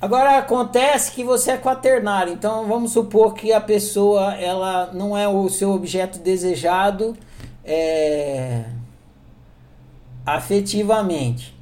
[0.00, 5.26] Agora acontece que você é quaternário, então vamos supor que a pessoa ela não é
[5.26, 7.16] o seu objeto desejado
[7.64, 8.64] é,
[10.24, 11.56] afetivamente.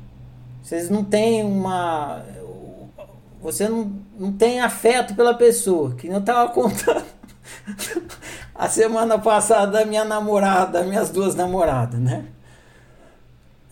[0.62, 2.22] Vocês não têm uma.
[3.40, 7.06] Você não, não tem afeto pela pessoa, que eu estava contando
[8.54, 12.26] a semana passada da minha namorada, minhas duas namoradas, né?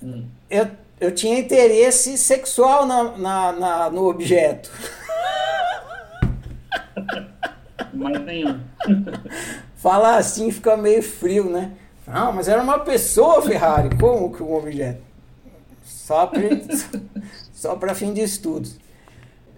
[0.02, 0.24] Hum.
[0.48, 0.68] Eu,
[1.04, 4.70] eu tinha interesse sexual na, na, na no objeto.
[7.92, 8.60] Mas nenhum.
[9.76, 11.72] Falar assim fica meio frio, né?
[12.06, 13.94] Não, mas era uma pessoa, Ferrari.
[13.98, 15.02] Como que um objeto?
[15.84, 16.40] Só para
[17.52, 18.78] só para fim de estudos.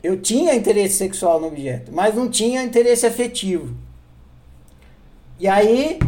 [0.02, 3.74] Eu tinha interesse sexual no objeto, mas não tinha interesse afetivo.
[5.38, 5.98] E aí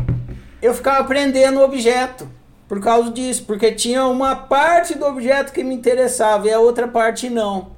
[0.61, 2.29] eu ficava aprendendo o objeto
[2.69, 6.87] por causa disso, porque tinha uma parte do objeto que me interessava e a outra
[6.87, 7.71] parte não.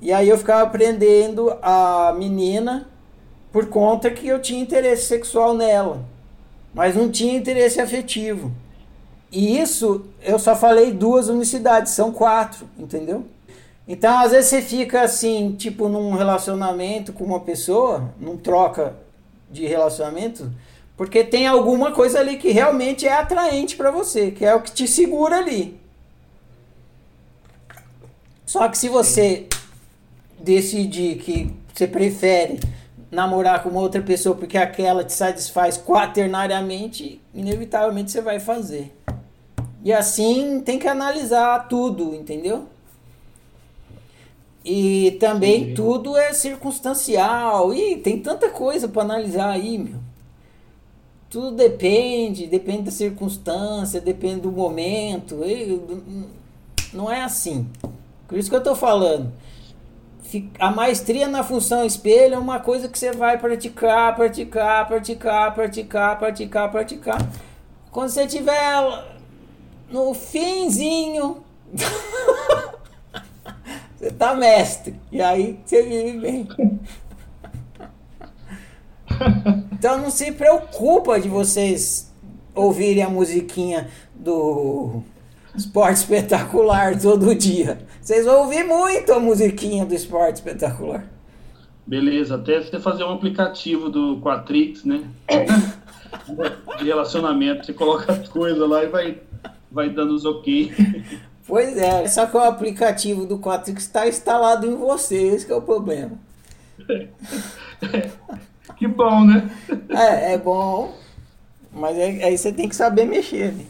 [0.00, 2.86] E aí eu ficava aprendendo a menina
[3.50, 6.04] por conta que eu tinha interesse sexual nela,
[6.74, 8.52] mas não tinha interesse afetivo.
[9.32, 13.24] E isso eu só falei duas unicidades, são quatro, entendeu?
[13.86, 18.94] Então, às vezes você fica assim, tipo num relacionamento com uma pessoa, num troca
[19.50, 20.52] de relacionamento,
[20.98, 24.72] porque tem alguma coisa ali que realmente é atraente para você, que é o que
[24.72, 25.78] te segura ali.
[28.44, 29.46] Só que se você
[30.40, 32.58] decidir que você prefere
[33.12, 38.92] namorar com uma outra pessoa porque aquela te satisfaz quaternariamente, inevitavelmente você vai fazer.
[39.84, 42.66] E assim tem que analisar tudo, entendeu?
[44.64, 45.74] E também Sim.
[45.74, 47.72] tudo é circunstancial.
[47.72, 50.07] E tem tanta coisa para analisar aí, meu.
[51.30, 55.40] Tudo depende, depende da circunstância, depende do momento.
[56.92, 57.68] Não é assim.
[58.26, 59.32] Por isso que eu estou falando.
[60.58, 66.18] A maestria na função espelho é uma coisa que você vai praticar, praticar, praticar, praticar,
[66.18, 67.30] praticar, praticar.
[67.90, 69.06] Quando você tiver
[69.90, 71.42] no finzinho
[73.98, 74.94] Você tá mestre.
[75.10, 76.48] E aí você vive bem.
[79.78, 82.12] Então não se preocupa de vocês
[82.52, 85.02] ouvirem a musiquinha do
[85.54, 87.78] Esporte Espetacular todo dia.
[88.00, 91.04] Vocês vão ouvir muito a musiquinha do Esporte Espetacular.
[91.86, 95.04] Beleza, até você fazer um aplicativo do Quatrix, né?
[96.78, 97.64] De relacionamento.
[97.64, 99.18] Você coloca as coisas lá e vai,
[99.70, 100.72] vai dando os ok.
[101.46, 105.62] Pois é, só que o aplicativo do Quatrix está instalado em você, esse é o
[105.62, 106.18] problema.
[108.78, 109.50] que bom, né?
[109.90, 110.94] É, é bom,
[111.72, 113.52] mas aí, aí você tem que saber mexer.
[113.52, 113.64] Né?